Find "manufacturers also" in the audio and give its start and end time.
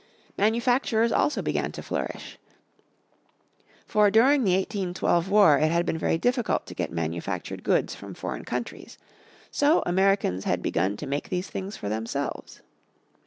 0.35-1.43